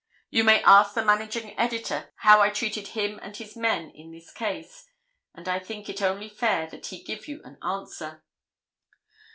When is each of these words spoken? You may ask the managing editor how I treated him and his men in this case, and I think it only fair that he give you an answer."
You 0.31 0.43
may 0.43 0.63
ask 0.63 0.95
the 0.95 1.05
managing 1.05 1.55
editor 1.59 2.11
how 2.21 2.41
I 2.41 2.49
treated 2.49 2.87
him 2.97 3.19
and 3.21 3.37
his 3.37 3.55
men 3.55 3.91
in 3.91 4.11
this 4.11 4.31
case, 4.33 4.87
and 5.35 5.47
I 5.47 5.59
think 5.59 5.89
it 5.89 6.01
only 6.01 6.27
fair 6.27 6.65
that 6.71 6.87
he 6.87 7.03
give 7.03 7.27
you 7.27 7.39
an 7.43 7.59
answer." 7.61 8.23